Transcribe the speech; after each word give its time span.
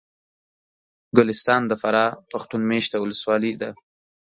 ګلستان 1.17 1.61
د 1.67 1.73
فراه 1.81 2.17
پښتون 2.31 2.61
مېشته 2.71 2.95
ولسوالي 2.99 3.53
ده 3.61 3.69